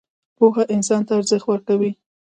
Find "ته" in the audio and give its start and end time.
1.07-1.11